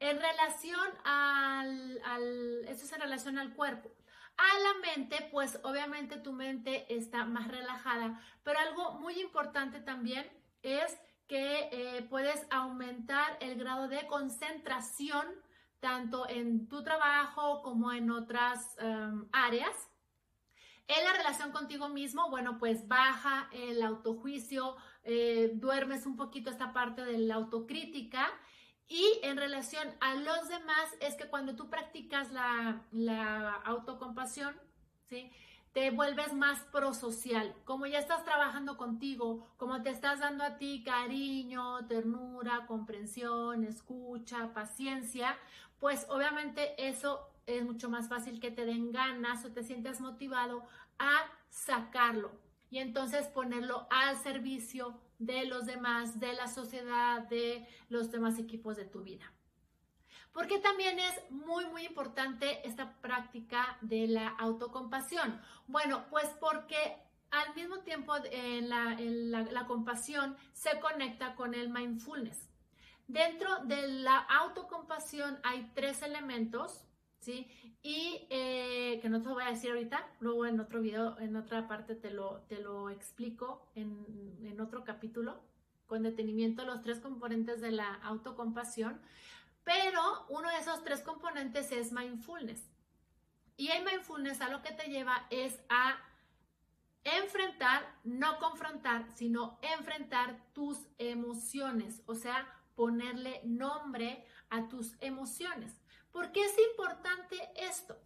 En 0.00 0.18
relación 0.18 0.88
al, 1.04 2.00
al, 2.04 2.64
eso 2.68 2.84
es 2.86 2.92
en 2.92 3.00
relación 3.02 3.38
al 3.38 3.54
cuerpo. 3.54 3.90
A 4.36 4.58
la 4.58 4.94
mente, 4.94 5.28
pues 5.30 5.60
obviamente 5.62 6.16
tu 6.16 6.32
mente 6.32 6.92
está 6.94 7.24
más 7.24 7.48
relajada, 7.48 8.20
pero 8.42 8.58
algo 8.58 8.98
muy 9.00 9.20
importante 9.20 9.80
también 9.80 10.28
es 10.62 10.98
que 11.28 11.68
eh, 11.70 12.02
puedes 12.10 12.46
aumentar 12.50 13.38
el 13.40 13.56
grado 13.56 13.88
de 13.88 14.06
concentración 14.06 15.26
tanto 15.80 16.28
en 16.28 16.66
tu 16.68 16.82
trabajo 16.82 17.62
como 17.62 17.92
en 17.92 18.10
otras 18.10 18.76
em, 18.78 19.28
áreas. 19.32 19.90
En 20.88 21.04
la 21.04 21.12
relación 21.12 21.52
contigo 21.52 21.88
mismo, 21.88 22.30
bueno, 22.30 22.58
pues 22.58 22.88
baja 22.88 23.48
el 23.52 23.82
autojuicio, 23.82 24.76
eh, 25.02 25.52
duermes 25.54 26.06
un 26.06 26.16
poquito 26.16 26.50
esta 26.50 26.72
parte 26.72 27.04
de 27.04 27.18
la 27.18 27.34
autocrítica 27.36 28.30
Y 28.88 29.20
en 29.22 29.36
relación 29.36 29.88
a 30.00 30.14
los 30.14 30.48
demás, 30.48 30.94
es 31.00 31.14
que 31.14 31.28
cuando 31.28 31.56
tú 31.56 31.70
practicas 31.70 32.30
la, 32.32 33.52
autocompasión, 33.64 34.54
¿sí? 35.04 35.30
te 35.72 35.90
vuelves 35.90 36.32
más 36.32 36.60
prosocial. 36.64 37.54
Como 37.64 37.86
ya 37.86 37.98
estás 37.98 38.24
trabajando 38.24 38.76
contigo, 38.76 39.48
como 39.56 39.82
te 39.82 39.90
estás 39.90 40.20
dando 40.20 40.44
a 40.44 40.56
ti 40.58 40.84
cariño, 40.84 41.86
ternura, 41.86 42.66
comprensión, 42.66 43.64
escucha, 43.64 44.52
paciencia, 44.52 45.36
pues 45.80 46.06
obviamente 46.08 46.74
eso 46.88 47.28
es 47.46 47.64
mucho 47.64 47.90
más 47.90 48.08
fácil 48.08 48.38
que 48.38 48.50
te 48.50 48.64
den 48.64 48.92
ganas 48.92 49.44
o 49.44 49.52
te 49.52 49.64
sientas 49.64 50.00
motivado 50.00 50.62
a 50.98 51.26
sacarlo 51.48 52.30
y 52.70 52.78
entonces 52.78 53.28
ponerlo 53.28 53.86
al 53.90 54.16
servicio 54.16 54.98
de 55.26 55.46
los 55.46 55.66
demás, 55.66 56.18
de 56.20 56.32
la 56.32 56.48
sociedad, 56.48 57.22
de 57.28 57.66
los 57.88 58.10
demás 58.10 58.38
equipos 58.38 58.76
de 58.76 58.84
tu 58.84 59.02
vida. 59.02 59.30
Porque 60.32 60.58
también 60.58 60.98
es 60.98 61.30
muy, 61.30 61.64
muy 61.66 61.86
importante 61.86 62.66
esta 62.66 62.92
práctica 63.00 63.78
de 63.80 64.08
la 64.08 64.28
autocompasión. 64.28 65.40
Bueno, 65.68 66.06
pues 66.10 66.26
porque 66.40 66.98
al 67.30 67.54
mismo 67.54 67.80
tiempo 67.80 68.14
en 68.30 68.68
la, 68.68 69.66
compasión 69.66 70.36
se 70.52 70.78
conecta 70.80 71.34
con 71.34 71.54
el 71.54 71.68
mindfulness. 71.68 72.48
Dentro 73.06 73.64
de 73.64 73.86
la 73.88 74.18
autocompasión 74.18 75.38
hay 75.42 75.70
tres 75.74 76.02
elementos, 76.02 76.83
¿sí? 77.24 77.48
Y 77.82 78.26
eh, 78.30 78.98
que 79.00 79.08
no 79.08 79.22
te 79.22 79.28
voy 79.28 79.42
a 79.42 79.50
decir 79.50 79.70
ahorita, 79.70 80.06
luego 80.20 80.46
en 80.46 80.60
otro 80.60 80.80
video, 80.80 81.18
en 81.18 81.36
otra 81.36 81.66
parte 81.66 81.94
te 81.94 82.10
lo, 82.10 82.42
te 82.48 82.60
lo 82.60 82.90
explico 82.90 83.66
en, 83.74 84.38
en 84.42 84.60
otro 84.60 84.84
capítulo 84.84 85.40
con 85.86 86.02
detenimiento 86.02 86.64
los 86.64 86.82
tres 86.82 87.00
componentes 87.00 87.60
de 87.60 87.72
la 87.72 87.94
autocompasión. 87.94 89.00
Pero 89.64 90.26
uno 90.28 90.48
de 90.50 90.58
esos 90.58 90.84
tres 90.84 91.00
componentes 91.02 91.72
es 91.72 91.92
mindfulness. 91.92 92.68
Y 93.56 93.68
el 93.68 93.84
mindfulness 93.84 94.40
a 94.40 94.50
lo 94.50 94.62
que 94.62 94.72
te 94.72 94.90
lleva 94.90 95.26
es 95.30 95.58
a 95.68 95.96
enfrentar, 97.04 97.82
no 98.02 98.38
confrontar, 98.38 99.06
sino 99.14 99.58
enfrentar 99.62 100.38
tus 100.52 100.78
emociones, 100.98 102.02
o 102.06 102.14
sea, 102.14 102.46
ponerle 102.74 103.40
nombre 103.44 104.24
a 104.50 104.68
tus 104.68 104.96
emociones. 105.00 105.76
¿Por 106.14 106.30
qué 106.30 106.44
es 106.44 106.54
importante 106.70 107.36
esto? 107.56 107.98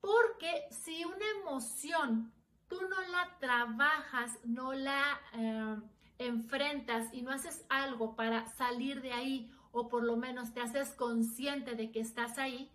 Porque 0.00 0.68
si 0.70 1.04
una 1.04 1.28
emoción 1.40 2.32
tú 2.68 2.80
no 2.82 3.00
la 3.08 3.36
trabajas, 3.40 4.38
no 4.44 4.74
la 4.74 5.20
eh, 5.32 5.76
enfrentas 6.18 7.12
y 7.12 7.22
no 7.22 7.32
haces 7.32 7.66
algo 7.68 8.14
para 8.14 8.46
salir 8.46 9.02
de 9.02 9.12
ahí 9.12 9.52
o 9.72 9.88
por 9.88 10.04
lo 10.04 10.16
menos 10.16 10.54
te 10.54 10.60
haces 10.60 10.90
consciente 10.90 11.74
de 11.74 11.90
que 11.90 11.98
estás 11.98 12.38
ahí, 12.38 12.70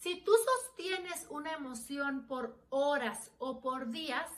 si 0.00 0.24
tú 0.24 0.32
sostienes 0.46 1.26
una 1.28 1.52
emoción 1.52 2.26
por 2.26 2.58
horas 2.70 3.32
o 3.36 3.60
por 3.60 3.90
días, 3.90 4.30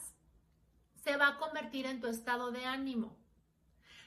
se 1.04 1.16
va 1.16 1.28
a 1.28 1.38
convertir 1.38 1.86
en 1.86 2.00
tu 2.00 2.08
estado 2.08 2.50
de 2.50 2.64
ánimo. 2.64 3.16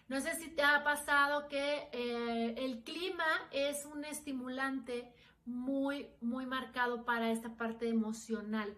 No 0.09 0.19
sé 0.19 0.35
si 0.35 0.49
te 0.49 0.63
ha 0.63 0.83
pasado 0.83 1.47
que 1.47 1.87
eh, 1.93 2.55
el 2.57 2.83
clima 2.83 3.25
es 3.51 3.85
un 3.85 4.03
estimulante 4.03 5.13
muy, 5.47 6.09
muy 6.21 6.45
marcado 6.45 7.05
para 7.05 7.31
esta 7.31 7.55
parte 7.55 7.89
emocional. 7.89 8.77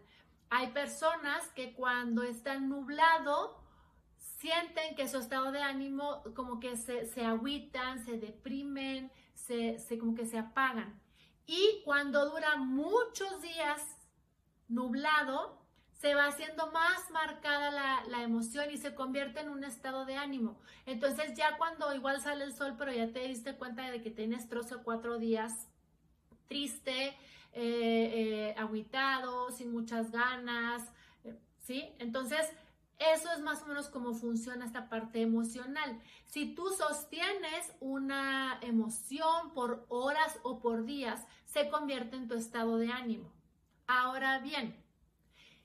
Hay 0.49 0.67
personas 0.71 1.47
que 1.49 1.73
cuando 1.73 2.23
está 2.23 2.59
nublado 2.59 3.59
sienten 4.37 4.95
que 4.95 5.07
su 5.07 5.17
estado 5.17 5.51
de 5.51 5.61
ánimo 5.61 6.23
como 6.35 6.59
que 6.59 6.77
se, 6.77 7.05
se 7.05 7.25
agüitan, 7.25 8.05
se 8.05 8.17
deprimen, 8.17 9.11
se, 9.33 9.77
como 9.99 10.15
que 10.15 10.25
se 10.25 10.37
apagan. 10.37 11.01
Y 11.45 11.81
cuando 11.83 12.29
dura 12.29 12.55
muchos 12.57 13.41
días 13.41 13.81
nublado, 14.67 15.59
se 15.93 16.13
va 16.13 16.27
haciendo 16.27 16.71
más 16.71 17.09
marcada 17.11 17.71
la, 17.71 18.03
la, 18.07 18.23
emoción 18.23 18.71
y 18.71 18.77
se 18.77 18.95
convierte 18.95 19.41
en 19.41 19.49
un 19.49 19.63
estado 19.63 20.05
de 20.05 20.15
ánimo. 20.15 20.59
Entonces 20.85 21.33
ya 21.35 21.57
cuando 21.57 21.93
igual 21.93 22.21
sale 22.21 22.45
el 22.45 22.53
sol, 22.53 22.75
pero 22.77 22.93
ya 22.93 23.11
te 23.11 23.27
diste 23.27 23.57
cuenta 23.57 23.89
de 23.89 24.01
que 24.01 24.11
tienes 24.11 24.47
trozo 24.47 24.77
o 24.77 24.83
cuatro 24.83 25.17
días 25.17 25.68
triste, 26.49 27.15
eh, 27.53 28.53
eh 28.53 28.55
aguitado, 28.57 29.51
sin 29.51 29.71
muchas 29.71 30.11
ganas, 30.11 30.83
eh, 31.23 31.39
¿sí? 31.59 31.89
Entonces 31.99 32.45
eso 32.99 33.31
es 33.31 33.39
más 33.39 33.61
o 33.61 33.67
menos 33.67 33.87
cómo 33.87 34.13
funciona 34.13 34.65
esta 34.65 34.89
parte 34.89 35.21
emocional. 35.21 36.01
Si 36.25 36.53
tú 36.53 36.67
sostienes 36.69 37.73
una 37.79 38.59
emoción 38.61 39.53
por 39.53 39.85
horas 39.87 40.37
o 40.43 40.59
por 40.59 40.83
días, 40.85 41.25
se 41.45 41.69
convierte 41.69 42.17
en 42.17 42.27
tu 42.27 42.35
estado 42.35 42.77
de 42.77 42.91
ánimo. 42.91 43.31
Ahora 43.87 44.39
bien, 44.39 44.75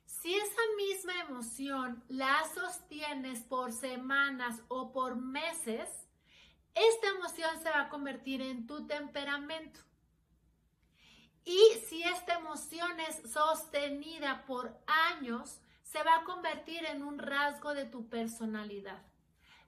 si 0.07 0.33
esa 0.33 0.63
misma 0.77 1.13
emoción 1.29 2.05
la 2.09 2.45
sostienes 2.55 3.41
por 3.41 3.73
semanas 3.73 4.63
o 4.69 4.93
por 4.93 5.17
meses, 5.17 5.89
esta 6.73 7.09
emoción 7.09 7.51
se 7.63 7.71
va 7.71 7.83
a 7.83 7.89
convertir 7.89 8.43
en 8.43 8.67
tu 8.67 8.87
temperamento. 8.87 9.81
Y 11.45 11.61
si 11.89 12.03
esta 12.03 12.39
emoción 12.39 13.01
es 13.01 13.31
sostenida 13.31 14.45
por 14.47 14.77
años, 15.13 15.61
se 15.83 16.03
va 16.03 16.17
a 16.17 16.25
convertir 16.25 16.85
en 16.87 17.03
un 17.03 17.19
rasgo 17.19 17.75
de 17.75 17.85
tu 17.85 18.09
personalidad. 18.09 19.03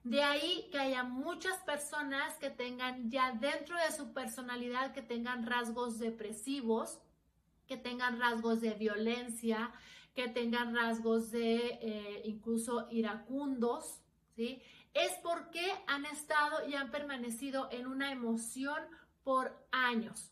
De 0.03 0.23
ahí 0.23 0.67
que 0.71 0.79
haya 0.79 1.03
muchas 1.03 1.57
personas 1.63 2.35
que 2.35 2.49
tengan 2.49 3.11
ya 3.11 3.31
dentro 3.33 3.77
de 3.77 3.91
su 3.91 4.13
personalidad, 4.13 4.93
que 4.93 5.01
tengan 5.01 5.45
rasgos 5.45 5.99
depresivos, 5.99 6.99
que 7.67 7.77
tengan 7.77 8.19
rasgos 8.19 8.61
de 8.61 8.73
violencia, 8.73 9.71
que 10.15 10.29
tengan 10.29 10.73
rasgos 10.73 11.29
de 11.31 11.77
eh, 11.81 12.21
incluso 12.25 12.87
iracundos, 12.89 14.01
¿sí? 14.35 14.61
Es 14.93 15.11
porque 15.21 15.63
han 15.85 16.05
estado 16.05 16.67
y 16.67 16.73
han 16.73 16.89
permanecido 16.89 17.69
en 17.71 17.85
una 17.85 18.11
emoción 18.11 18.81
por 19.23 19.55
años. 19.71 20.31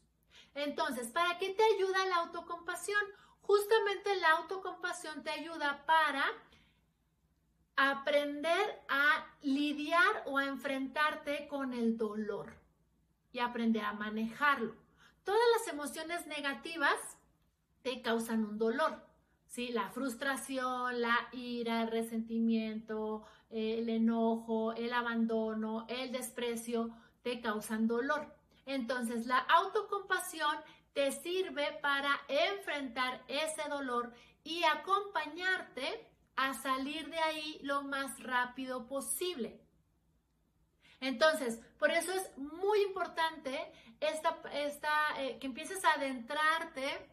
Entonces, 0.56 1.10
¿para 1.10 1.38
qué 1.38 1.52
te 1.52 1.64
ayuda 1.64 2.06
la 2.08 2.16
autocompasión? 2.18 3.02
Justamente 3.42 4.16
la 4.16 4.32
autocompasión 4.32 5.22
te 5.24 5.30
ayuda 5.30 5.86
para 5.86 6.26
aprender 7.76 8.82
a 8.88 9.28
lidiar 9.42 10.24
o 10.26 10.38
a 10.38 10.46
enfrentarte 10.46 11.48
con 11.48 11.74
el 11.74 11.98
dolor 11.98 12.54
y 13.32 13.40
aprender 13.40 13.84
a 13.84 13.94
manejarlo. 13.94 14.76
Todas 15.26 15.42
las 15.58 15.74
emociones 15.74 16.26
negativas 16.28 16.96
te 17.82 18.02
causan 18.02 18.46
un 18.46 18.58
dolor, 18.58 19.06
¿sí? 19.48 19.70
La 19.70 19.90
frustración, 19.90 21.02
la 21.02 21.28
ira, 21.34 21.82
el 21.82 21.92
resentimiento, 21.92 23.26
el 23.50 23.90
enojo, 23.90 24.74
el 24.74 24.94
abandono, 24.94 25.86
el 25.90 26.12
desprecio, 26.12 26.96
te 27.24 27.42
causan 27.42 27.88
dolor. 27.88 28.35
Entonces, 28.66 29.26
la 29.26 29.40
autocompasión 29.40 30.56
te 30.94 31.12
sirve 31.12 31.78
para 31.82 32.10
enfrentar 32.28 33.24
ese 33.28 33.70
dolor 33.70 34.14
y 34.44 34.64
acompañarte 34.64 36.08
a 36.36 36.54
salir 36.54 37.10
de 37.10 37.20
ahí 37.20 37.60
lo 37.64 37.84
más 37.84 38.22
rápido 38.22 38.88
posible. 38.88 39.60
Entonces, 41.02 41.62
por 41.78 41.92
eso 41.92 42.12
es 42.14 42.38
muy 42.38 42.82
importante 42.84 43.72
eh, 45.18 45.38
que 45.40 45.48
empieces 45.48 45.84
a 45.84 45.94
adentrarte 45.94 47.10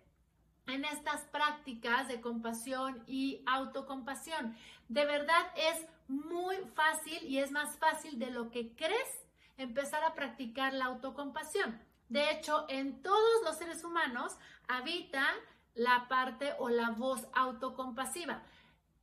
en 0.67 0.85
estas 0.85 1.23
prácticas 1.27 2.09
de 2.09 2.21
compasión 2.21 3.03
y 3.07 3.43
autocompasión. 3.47 4.57
De 4.89 5.05
verdad 5.05 5.53
es 5.57 5.87
muy 6.09 6.57
fácil 6.75 7.23
y 7.25 7.39
es 7.39 7.51
más 7.51 7.77
fácil 7.79 8.19
de 8.19 8.31
lo 8.31 8.51
que 8.51 8.75
crees 8.75 9.22
empezar 9.57 10.03
a 10.05 10.15
practicar 10.15 10.73
la 10.73 10.87
autocompasión. 10.87 11.81
De 12.09 12.31
hecho, 12.31 12.67
en 12.69 13.03
todos 13.03 13.43
los 13.45 13.57
seres 13.57 13.85
humanos 13.85 14.37
habita 14.69 15.27
la 15.75 16.07
parte 16.09 16.53
o 16.59 16.69
la 16.69 16.91
voz 16.91 17.27
autocompasiva. 17.35 18.43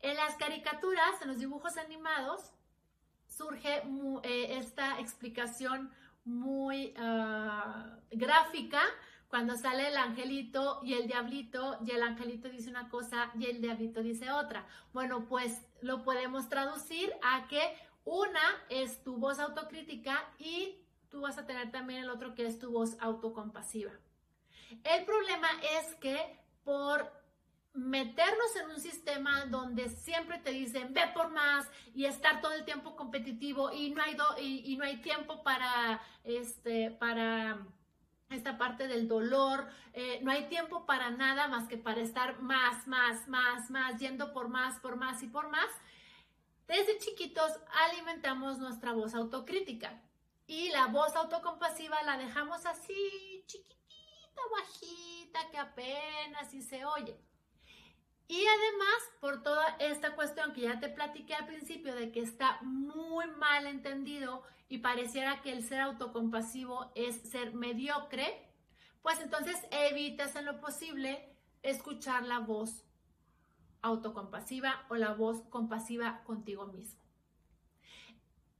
En 0.01 0.15
las 0.15 0.35
caricaturas, 0.35 1.21
en 1.21 1.29
los 1.29 1.39
dibujos 1.39 1.77
animados, 1.77 2.51
surge 3.27 3.83
eh, 4.23 4.57
esta 4.57 4.99
explicación 4.99 5.91
muy 6.25 6.93
ah, 6.97 7.97
gráfica 8.11 8.81
cuando 9.29 9.55
sale 9.55 9.87
el 9.87 9.97
angelito 9.97 10.81
y 10.83 10.93
el 10.93 11.07
diablito 11.07 11.77
y 11.85 11.91
el 11.91 12.01
angelito 12.01 12.49
dice 12.49 12.69
una 12.69 12.89
cosa 12.89 13.31
y 13.37 13.45
el 13.45 13.61
diablito 13.61 14.01
dice 14.01 14.31
otra. 14.31 14.65
Bueno, 14.91 15.25
pues 15.27 15.61
lo 15.81 16.03
podemos 16.03 16.49
traducir 16.49 17.13
a 17.23 17.47
que 17.47 17.61
una 18.05 18.41
es 18.69 19.03
tu 19.03 19.17
voz 19.17 19.39
autocrítica 19.39 20.31
y 20.37 20.79
tú 21.09 21.21
vas 21.21 21.37
a 21.37 21.45
tener 21.45 21.71
también 21.71 22.03
el 22.03 22.09
otro 22.09 22.35
que 22.35 22.45
es 22.45 22.59
tu 22.59 22.71
voz 22.71 22.97
autocompasiva. 22.99 23.91
El 24.83 25.05
problema 25.05 25.47
es 25.79 25.95
que 25.95 26.39
por 26.63 27.11
meternos 27.73 28.55
en 28.61 28.69
un 28.71 28.79
sistema 28.79 29.45
donde 29.45 29.89
siempre 29.89 30.39
te 30.39 30.51
dicen 30.51 30.93
ve 30.93 31.01
por 31.13 31.31
más 31.31 31.67
y 31.93 32.05
estar 32.05 32.41
todo 32.41 32.53
el 32.53 32.65
tiempo 32.65 32.95
competitivo 32.95 33.71
y 33.71 33.91
no 33.91 34.01
hay, 34.03 34.17
y, 34.39 34.75
no 34.77 34.85
hay 34.85 34.97
tiempo 34.97 35.43
para, 35.43 36.01
este, 36.23 36.91
para 36.91 37.59
esta 38.29 38.57
parte 38.57 38.87
del 38.87 39.07
dolor, 39.07 39.67
eh, 39.93 40.19
no 40.23 40.31
hay 40.31 40.47
tiempo 40.47 40.85
para 40.85 41.09
nada 41.09 41.47
más 41.47 41.67
que 41.67 41.77
para 41.77 42.01
estar 42.01 42.41
más, 42.41 42.87
más, 42.87 43.27
más, 43.27 43.69
más, 43.71 43.99
yendo 43.99 44.33
por 44.33 44.49
más, 44.49 44.79
por 44.79 44.95
más 44.95 45.23
y 45.23 45.27
por 45.27 45.49
más. 45.49 45.69
Desde 46.69 46.99
chiquitos 46.99 47.51
alimentamos 47.87 48.59
nuestra 48.59 48.93
voz 48.93 49.15
autocrítica 49.15 50.03
y 50.45 50.69
la 50.69 50.85
voz 50.85 51.15
autocompasiva 51.15 51.99
la 52.03 52.15
dejamos 52.15 52.63
así, 52.67 53.43
chiquitita, 53.47 54.41
bajita, 54.51 55.49
que 55.49 55.57
apenas 55.57 56.51
si 56.51 56.61
se 56.61 56.85
oye. 56.85 57.19
Y 58.27 58.45
además, 58.45 59.01
por 59.19 59.41
toda 59.41 59.65
esta 59.79 60.15
cuestión 60.15 60.53
que 60.53 60.61
ya 60.61 60.79
te 60.79 60.89
platiqué 60.89 61.33
al 61.33 61.47
principio 61.47 61.95
de 61.95 62.11
que 62.11 62.19
está 62.19 62.59
muy 62.61 63.25
mal 63.31 63.65
entendido 63.65 64.43
y 64.67 64.77
pareciera 64.77 65.41
que 65.41 65.51
el 65.51 65.67
ser 65.67 65.81
autocompasivo 65.81 66.91
es 66.93 67.15
ser 67.31 67.55
mediocre, 67.55 68.47
pues 69.01 69.19
entonces 69.21 69.57
evitas 69.71 70.35
en 70.35 70.45
lo 70.45 70.61
posible 70.61 71.35
escuchar 71.63 72.27
la 72.27 72.37
voz 72.37 72.85
autocompasiva 73.81 74.85
o 74.89 74.95
la 74.95 75.13
voz 75.13 75.41
compasiva 75.49 76.23
contigo 76.23 76.65
mismo. 76.67 77.01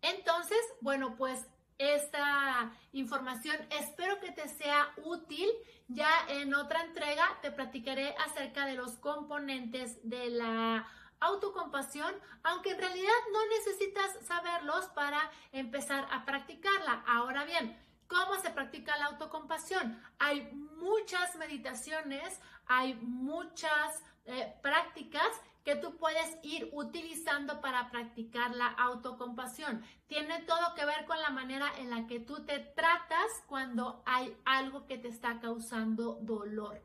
Entonces, 0.02 0.60
bueno, 0.82 1.16
pues 1.18 1.46
esta 1.78 2.72
información 2.92 3.56
espero 3.72 4.20
que 4.20 4.32
te 4.32 4.48
sea 4.48 4.90
útil. 5.04 5.50
Ya 5.88 6.10
en 6.28 6.54
otra 6.54 6.84
entrega 6.84 7.26
te 7.42 7.52
platicaré 7.52 8.16
acerca 8.18 8.66
de 8.66 8.76
los 8.76 8.98
componentes 8.98 9.98
de 10.08 10.30
la 10.30 10.88
autocompasión, 11.20 12.14
aunque 12.44 12.72
en 12.72 12.80
realidad 12.80 13.12
no 13.34 13.40
necesitas 13.48 14.26
saberlos 14.26 14.86
para 14.88 15.20
empezar 15.52 16.08
a 16.12 16.26
practicarla. 16.26 17.04
Ahora 17.08 17.44
bien, 17.44 17.78
¿cómo 18.10 18.42
se 18.42 18.50
practica 18.50 18.98
la 18.98 19.06
autocompasión? 19.06 19.98
Hay 20.18 20.52
muchas 20.52 21.36
meditaciones, 21.38 22.42
hay 22.66 22.96
muchas 22.96 24.04
eh, 24.26 24.54
prácticas 24.62 25.30
que 25.64 25.76
tú 25.76 25.98
puedes 25.98 26.38
ir 26.42 26.70
utilizando 26.74 27.62
para 27.62 27.92
practicar 27.92 28.56
la 28.56 28.68
autocompasión. 28.68 29.84
Tiene 30.08 30.42
todo 30.42 30.74
que 30.74 30.86
ver 30.86 31.06
con 31.06 31.22
la 31.22 31.30
manera 31.30 31.72
en 31.78 31.90
la 31.90 32.08
que 32.08 32.20
tú 32.20 32.44
te 32.46 32.60
tratas 32.60 33.44
cuando 33.48 34.02
hay 34.06 34.36
algo 34.46 34.88
que 34.88 34.98
te 34.98 35.08
está 35.08 35.40
causando 35.40 36.18
dolor. 36.22 36.82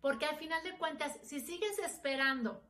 Porque 0.00 0.26
al 0.26 0.36
final 0.36 0.62
de 0.64 0.76
cuentas, 0.78 1.18
si 1.22 1.40
sigues 1.40 1.78
esperando 1.78 2.62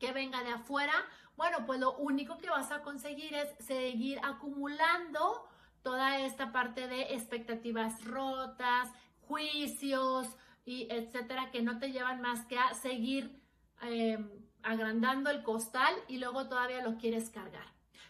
que 0.00 0.12
venga 0.12 0.42
de 0.42 0.50
afuera, 0.50 0.94
bueno, 1.36 1.66
pues 1.66 1.78
lo 1.78 1.96
único 1.98 2.38
que 2.38 2.50
vas 2.50 2.72
a 2.72 2.82
conseguir 2.82 3.34
es 3.34 3.64
seguir 3.64 4.18
acumulando 4.24 5.48
toda 5.88 6.18
esta 6.18 6.52
parte 6.52 6.86
de 6.86 7.14
expectativas 7.14 8.04
rotas, 8.04 8.90
juicios 9.22 10.28
y 10.66 10.86
etcétera, 10.90 11.50
que 11.50 11.62
no 11.62 11.78
te 11.78 11.92
llevan 11.92 12.20
más 12.20 12.44
que 12.44 12.58
a 12.58 12.74
seguir 12.74 13.40
em, 13.80 14.28
agrandando 14.62 15.30
el 15.30 15.42
costal 15.42 15.94
y 16.06 16.18
luego 16.18 16.46
todavía 16.46 16.82
lo 16.82 16.98
quieres 16.98 17.30
cargar. 17.30 17.64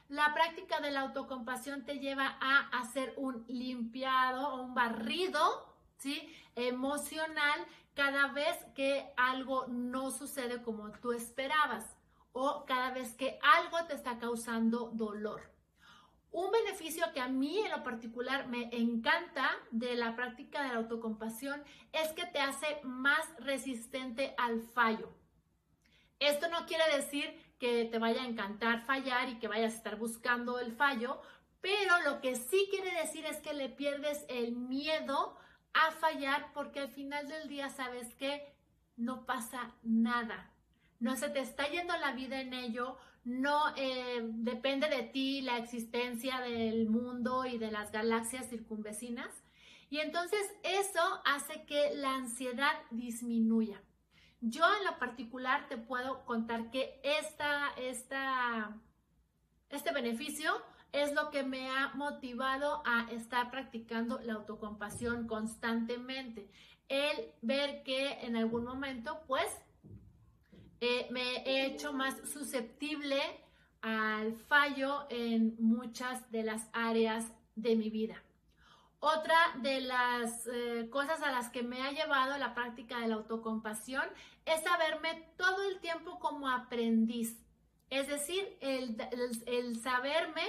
La 0.08 0.34
práctica 0.34 0.80
de 0.80 0.90
la 0.90 1.02
autocompasión 1.02 1.84
te 1.84 2.00
lleva 2.00 2.36
a 2.40 2.80
hacer 2.80 3.14
un 3.16 3.44
limpiado 3.46 4.48
o 4.48 4.62
un 4.62 4.74
barrido, 4.74 5.72
¿sí? 5.98 6.34
Emocional 6.56 7.64
cada 7.94 8.32
vez 8.32 8.56
que 8.74 9.12
algo 9.16 9.68
no 9.68 10.10
sucede 10.10 10.62
como 10.62 10.90
tú 10.98 11.12
esperabas 11.12 11.84
o 12.32 12.64
cada 12.66 12.90
vez 12.90 13.14
que 13.14 13.38
algo 13.40 13.86
te 13.86 13.94
está 13.94 14.18
causando 14.18 14.90
dolor. 14.94 15.57
Un 16.30 16.50
beneficio 16.50 17.04
que 17.14 17.20
a 17.20 17.28
mí 17.28 17.58
en 17.60 17.70
lo 17.70 17.82
particular 17.82 18.48
me 18.48 18.68
encanta 18.72 19.50
de 19.70 19.94
la 19.94 20.14
práctica 20.14 20.62
de 20.62 20.68
la 20.68 20.76
autocompasión 20.76 21.62
es 21.92 22.12
que 22.12 22.26
te 22.26 22.40
hace 22.40 22.80
más 22.84 23.24
resistente 23.38 24.34
al 24.36 24.60
fallo. 24.60 25.10
Esto 26.18 26.48
no 26.48 26.66
quiere 26.66 26.84
decir 26.96 27.32
que 27.58 27.86
te 27.86 27.98
vaya 27.98 28.22
a 28.22 28.26
encantar 28.26 28.84
fallar 28.84 29.28
y 29.28 29.38
que 29.38 29.48
vayas 29.48 29.72
a 29.72 29.76
estar 29.76 29.96
buscando 29.96 30.58
el 30.58 30.72
fallo, 30.72 31.20
pero 31.60 32.00
lo 32.04 32.20
que 32.20 32.36
sí 32.36 32.68
quiere 32.70 32.92
decir 33.00 33.24
es 33.24 33.38
que 33.38 33.54
le 33.54 33.68
pierdes 33.68 34.24
el 34.28 34.52
miedo 34.52 35.36
a 35.72 35.90
fallar 35.92 36.52
porque 36.52 36.80
al 36.80 36.88
final 36.88 37.28
del 37.28 37.48
día 37.48 37.70
sabes 37.70 38.14
que 38.14 38.52
no 38.96 39.26
pasa 39.26 39.74
nada. 39.82 40.52
No 41.00 41.16
se 41.16 41.28
te 41.28 41.40
está 41.40 41.68
yendo 41.68 41.96
la 41.96 42.12
vida 42.12 42.40
en 42.40 42.52
ello, 42.52 42.98
no 43.24 43.74
eh, 43.76 44.20
depende 44.22 44.88
de 44.88 45.02
ti 45.02 45.42
la 45.42 45.58
existencia 45.58 46.40
del 46.40 46.88
mundo 46.88 47.44
y 47.44 47.58
de 47.58 47.70
las 47.70 47.92
galaxias 47.92 48.48
circunvecinas. 48.48 49.30
Y 49.90 49.98
entonces 50.00 50.40
eso 50.62 51.00
hace 51.24 51.64
que 51.64 51.94
la 51.94 52.14
ansiedad 52.14 52.72
disminuya. 52.90 53.82
Yo 54.40 54.64
en 54.78 54.84
lo 54.84 54.98
particular 54.98 55.68
te 55.68 55.76
puedo 55.76 56.24
contar 56.24 56.70
que 56.70 57.00
esta, 57.02 57.70
esta, 57.76 58.76
este 59.70 59.92
beneficio 59.92 60.52
es 60.92 61.12
lo 61.12 61.30
que 61.30 61.42
me 61.42 61.68
ha 61.70 61.88
motivado 61.94 62.82
a 62.86 63.10
estar 63.10 63.50
practicando 63.50 64.20
la 64.20 64.34
autocompasión 64.34 65.26
constantemente. 65.26 66.48
El 66.88 67.32
ver 67.42 67.82
que 67.82 68.20
en 68.24 68.36
algún 68.36 68.64
momento, 68.64 69.20
pues, 69.26 69.46
eh, 70.80 71.08
me 71.10 71.38
he 71.44 71.66
hecho 71.66 71.92
más 71.92 72.16
susceptible 72.28 73.20
al 73.80 74.34
fallo 74.34 75.06
en 75.10 75.56
muchas 75.58 76.30
de 76.30 76.42
las 76.42 76.68
áreas 76.72 77.26
de 77.54 77.76
mi 77.76 77.90
vida. 77.90 78.22
Otra 79.00 79.36
de 79.62 79.80
las 79.80 80.48
eh, 80.52 80.88
cosas 80.90 81.22
a 81.22 81.30
las 81.30 81.50
que 81.50 81.62
me 81.62 81.82
ha 81.82 81.92
llevado 81.92 82.36
la 82.36 82.54
práctica 82.54 82.98
de 82.98 83.08
la 83.08 83.14
autocompasión 83.14 84.04
es 84.44 84.60
saberme 84.62 85.32
todo 85.36 85.68
el 85.68 85.78
tiempo 85.78 86.18
como 86.18 86.48
aprendiz. 86.48 87.38
Es 87.90 88.08
decir, 88.08 88.58
el, 88.60 89.80
saberme 89.80 90.42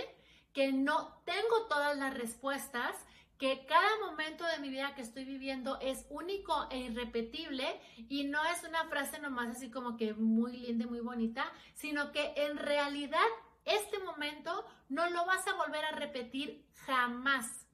que 0.51 0.71
no 0.71 1.21
tengo 1.25 1.67
todas 1.69 1.95
las 1.97 2.13
respuestas, 2.15 2.95
que 3.39 3.65
cada 3.65 3.89
momento 4.05 4.45
de 4.45 4.59
mi 4.59 4.69
vida 4.69 4.93
que 4.93 5.01
estoy 5.01 5.23
viviendo 5.23 5.79
es 5.79 6.05
único 6.09 6.67
e 6.69 6.77
irrepetible 6.77 7.65
y 8.09 8.25
no 8.25 8.43
es 8.43 8.65
una 8.65 8.83
frase 8.89 9.17
nomás 9.19 9.55
así 9.55 9.71
como 9.71 9.95
que 9.95 10.13
muy 10.13 10.57
linda 10.57 10.85
muy 10.85 10.99
bonita, 10.99 11.49
sino 11.73 12.11
que 12.11 12.33
en 12.35 12.57
realidad 12.57 13.25
este 13.63 13.97
momento 13.99 14.65
no 14.89 15.09
lo 15.09 15.25
vas 15.25 15.47
a 15.47 15.53
volver 15.53 15.85
a 15.85 15.91
repetir 15.91 16.65
jamás. 16.85 17.65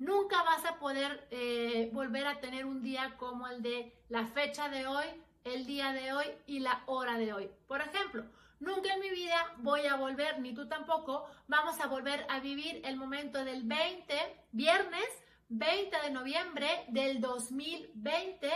Nunca 0.00 0.42
vas 0.42 0.64
a 0.64 0.80
poder 0.80 1.28
eh, 1.30 1.90
volver 1.92 2.26
a 2.26 2.40
tener 2.40 2.66
un 2.66 2.82
día 2.82 3.16
como 3.16 3.46
el 3.46 3.62
de 3.62 3.96
la 4.08 4.26
fecha 4.26 4.68
de 4.68 4.88
hoy, 4.88 5.06
el 5.44 5.66
día 5.66 5.92
de 5.92 6.12
hoy 6.12 6.26
y 6.46 6.58
la 6.58 6.82
hora 6.86 7.16
de 7.16 7.32
hoy. 7.32 7.48
Por 7.68 7.80
ejemplo, 7.80 8.24
nunca 8.60 8.92
en 8.92 9.00
mi 9.00 9.10
vida 9.10 9.54
voy 9.58 9.86
a 9.86 9.96
volver, 9.96 10.40
ni 10.40 10.54
tú 10.54 10.68
tampoco, 10.68 11.26
vamos 11.46 11.80
a 11.80 11.86
volver 11.86 12.26
a 12.28 12.40
vivir 12.40 12.80
el 12.84 12.96
momento 12.96 13.44
del 13.44 13.64
20, 13.64 14.14
viernes 14.52 15.04
20 15.48 15.96
de 16.00 16.10
noviembre 16.10 16.68
del 16.88 17.20
2020 17.20 18.50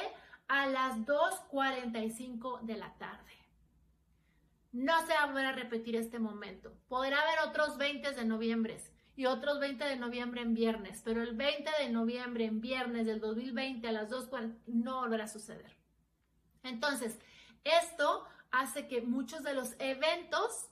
a 0.48 0.66
las 0.66 0.96
2.45 0.98 2.62
de 2.62 2.76
la 2.76 2.92
tarde. 2.94 3.32
No 4.72 5.06
se 5.06 5.12
va 5.12 5.22
a 5.22 5.26
volver 5.26 5.46
a 5.46 5.52
repetir 5.52 5.96
este 5.96 6.18
momento. 6.18 6.72
Podrá 6.88 7.22
haber 7.22 7.48
otros 7.48 7.76
20 7.78 8.12
de 8.12 8.24
noviembre, 8.24 8.78
y 9.18 9.26
otros 9.26 9.58
20 9.58 9.84
de 9.84 9.96
noviembre 9.96 10.42
en 10.42 10.54
viernes, 10.54 11.02
pero 11.04 11.22
el 11.22 11.34
20 11.34 11.68
de 11.80 11.88
noviembre 11.88 12.44
en 12.44 12.60
viernes 12.60 13.04
del 13.04 13.18
2020 13.18 13.88
a 13.88 13.92
las 13.92 14.10
2.40 14.10 14.54
no 14.66 15.00
volverá 15.00 15.24
a 15.24 15.28
suceder. 15.28 15.76
Entonces, 16.62 17.18
esto 17.64 18.24
hace 18.50 18.88
que 18.88 19.02
muchos 19.02 19.42
de 19.42 19.54
los 19.54 19.74
eventos 19.78 20.68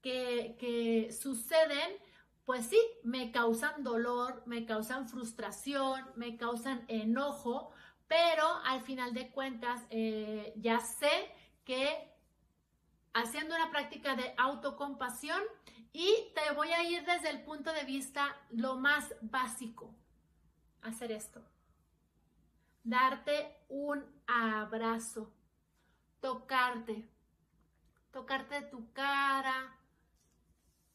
que, 0.00 0.56
que 0.58 1.12
suceden, 1.12 1.96
pues 2.44 2.66
sí, 2.66 2.78
me 3.02 3.32
causan 3.32 3.82
dolor, 3.82 4.42
me 4.46 4.66
causan 4.66 5.08
frustración, 5.08 6.04
me 6.16 6.36
causan 6.36 6.84
enojo, 6.88 7.70
pero 8.06 8.46
al 8.64 8.82
final 8.82 9.14
de 9.14 9.30
cuentas 9.30 9.82
eh, 9.90 10.52
ya 10.56 10.80
sé 10.80 11.32
que 11.64 12.12
haciendo 13.14 13.54
una 13.54 13.70
práctica 13.70 14.14
de 14.16 14.34
autocompasión 14.36 15.40
y 15.92 16.32
te 16.34 16.52
voy 16.54 16.68
a 16.68 16.82
ir 16.82 17.04
desde 17.04 17.30
el 17.30 17.42
punto 17.42 17.72
de 17.72 17.84
vista 17.84 18.36
lo 18.50 18.76
más 18.76 19.14
básico. 19.22 19.94
Hacer 20.82 21.12
esto. 21.12 21.40
Darte 22.82 23.56
un 23.68 24.04
abrazo. 24.26 25.32
Tocarte. 26.20 27.08
Tocarte 28.14 28.62
tu 28.70 28.92
cara. 28.92 29.76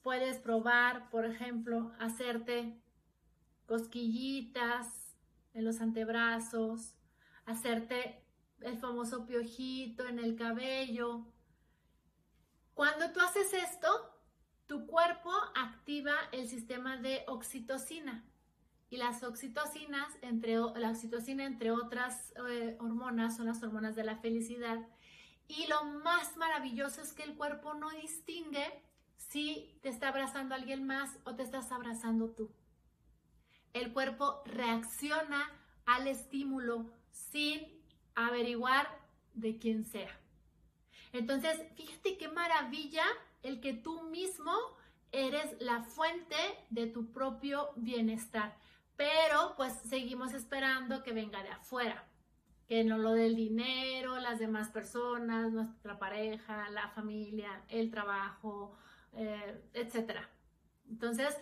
Puedes 0.02 0.38
probar, 0.38 1.10
por 1.10 1.26
ejemplo, 1.26 1.92
hacerte 2.00 2.82
cosquillitas 3.66 5.18
en 5.54 5.66
los 5.66 5.82
antebrazos, 5.82 6.96
hacerte 7.46 8.24
el 8.62 8.78
famoso 8.78 9.26
piojito 9.26 10.08
en 10.08 10.18
el 10.18 10.38
cabello. 10.38 11.26
Cuando 12.74 13.12
tú 13.12 13.20
haces 13.20 13.52
esto, 13.54 13.90
tu 14.66 14.88
cuerpo 14.88 15.32
activa 15.56 16.16
el 16.32 16.48
sistema 16.48 16.96
de 16.96 17.26
oxitocina. 17.28 18.26
y 18.92 18.98
las 18.98 19.24
oxitocinas, 19.24 20.18
entre, 20.22 20.56
la 20.56 20.90
oxitocina 20.90 21.46
entre 21.46 21.70
otras 21.72 22.34
eh, 22.48 22.78
hormonas, 22.80 23.36
son 23.36 23.46
las 23.48 23.62
hormonas 23.62 23.96
de 23.96 24.06
la 24.06 24.18
felicidad. 24.18 24.80
Y 25.50 25.66
lo 25.66 25.84
más 25.84 26.38
maravilloso 26.38 27.02
es 27.02 27.12
que 27.12 27.24
el 27.24 27.36
cuerpo 27.36 27.74
no 27.74 27.90
distingue 27.90 28.84
si 29.18 29.80
te 29.82 29.90
está 29.90 30.10
abrazando 30.10 30.54
alguien 30.54 30.86
más 30.86 31.18
o 31.26 31.36
te 31.36 31.42
estás 31.42 31.72
abrazando 31.72 32.30
tú. 32.30 32.52
El 33.74 33.92
cuerpo 33.92 34.44
reacciona 34.46 35.52
al 35.88 36.08
estímulo 36.08 36.86
sin 37.12 37.68
averiguar 38.14 38.88
de 39.34 39.58
quién 39.58 39.86
sea. 39.86 40.20
Entonces, 41.14 41.60
fíjate 41.76 42.18
qué 42.18 42.28
maravilla 42.28 43.06
el 43.42 43.60
que 43.60 43.74
tú 43.74 44.04
mismo 44.04 44.54
eres 45.12 45.60
la 45.60 45.82
fuente 45.84 46.36
de 46.70 46.86
tu 46.86 47.12
propio 47.12 47.72
bienestar. 47.76 48.56
Pero 48.96 49.56
pues 49.58 49.74
seguimos 49.90 50.34
esperando 50.34 51.02
que 51.02 51.14
venga 51.14 51.42
de 51.42 51.50
afuera, 51.50 52.08
que 52.70 52.84
no 52.84 53.00
lo 53.00 53.14
del 53.14 53.36
dinero, 53.36 54.20
las 54.20 54.38
demás 54.38 54.70
personas, 54.70 55.52
nuestra 55.52 55.98
pareja, 55.98 56.70
la 56.70 56.88
familia, 56.90 57.64
el 57.68 57.90
trabajo, 57.90 58.78
eh, 59.14 59.60
etc. 59.74 60.20
Entonces, 60.88 61.36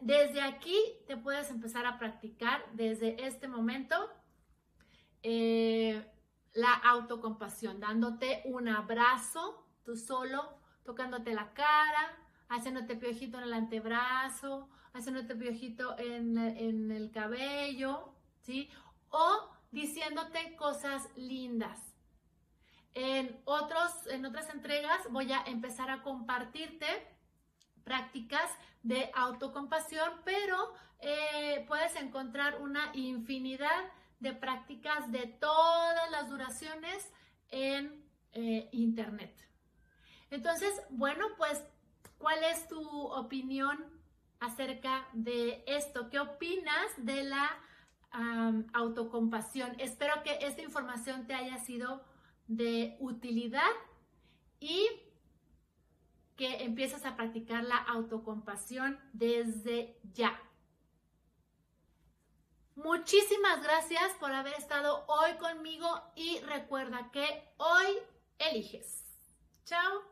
desde 0.00 0.40
aquí 0.40 0.78
te 1.08 1.16
puedes 1.16 1.50
empezar 1.50 1.84
a 1.84 1.98
practicar 1.98 2.64
desde 2.74 3.26
este 3.26 3.48
momento 3.48 4.08
eh, 5.24 6.08
la 6.54 6.72
autocompasión, 6.72 7.80
dándote 7.80 8.42
un 8.44 8.68
abrazo 8.68 9.66
tú 9.82 9.96
solo, 9.96 10.60
tocándote 10.84 11.34
la 11.34 11.52
cara, 11.54 12.16
haciéndote 12.48 12.94
piojito 12.94 13.38
en 13.38 13.44
el 13.44 13.54
antebrazo, 13.54 14.68
haciéndote 14.92 15.34
piojito 15.34 15.98
en, 15.98 16.38
en 16.38 16.92
el 16.92 17.10
cabello, 17.10 18.14
¿sí? 18.42 18.70
O 19.08 19.51
diciéndote 19.72 20.54
cosas 20.56 21.08
lindas. 21.16 21.78
En, 22.94 23.40
otros, 23.44 24.06
en 24.08 24.24
otras 24.26 24.50
entregas 24.50 25.00
voy 25.10 25.32
a 25.32 25.42
empezar 25.46 25.90
a 25.90 26.02
compartirte 26.02 26.86
prácticas 27.82 28.50
de 28.82 29.10
autocompasión, 29.14 30.20
pero 30.24 30.74
eh, 31.00 31.64
puedes 31.66 31.96
encontrar 31.96 32.60
una 32.60 32.90
infinidad 32.94 33.90
de 34.20 34.34
prácticas 34.34 35.10
de 35.10 35.26
todas 35.26 36.10
las 36.10 36.28
duraciones 36.28 37.10
en 37.48 38.04
eh, 38.32 38.68
Internet. 38.72 39.34
Entonces, 40.30 40.70
bueno, 40.90 41.26
pues, 41.36 41.62
¿cuál 42.18 42.44
es 42.44 42.68
tu 42.68 42.80
opinión 43.08 43.84
acerca 44.38 45.08
de 45.12 45.64
esto? 45.66 46.08
¿Qué 46.08 46.20
opinas 46.20 46.86
de 46.98 47.24
la 47.24 47.50
autocompasión? 48.72 49.74
Espero 49.78 50.22
que 50.22 50.38
esta 50.40 50.62
información 50.62 51.26
te 51.26 51.34
haya 51.34 51.58
sido 51.58 52.04
de 52.46 52.96
utilidad 53.00 53.70
y 54.60 54.88
que 56.36 56.64
empieces 56.64 57.04
a 57.04 57.16
practicar 57.16 57.64
la 57.64 57.76
autocompasión 57.76 58.98
desde 59.12 59.98
ya. 60.12 60.40
Muchísimas 62.74 63.62
gracias 63.62 64.12
por 64.18 64.32
haber 64.32 64.54
estado 64.54 65.04
hoy 65.06 65.32
conmigo 65.38 65.88
y 66.16 66.40
recuerda 66.40 67.10
que 67.12 67.48
hoy 67.58 67.98
eliges. 68.38 69.04
Chao. 69.64 70.11